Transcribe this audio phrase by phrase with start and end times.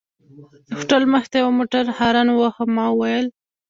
[0.65, 3.27] د هوټل مخې ته یوه موټر هارن وواهه، ما وویل.